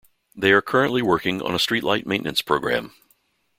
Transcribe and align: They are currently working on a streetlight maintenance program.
They 0.35 0.51
are 0.51 0.63
currently 0.63 1.03
working 1.03 1.43
on 1.43 1.51
a 1.53 1.59
streetlight 1.59 2.07
maintenance 2.07 2.41
program. 2.41 2.91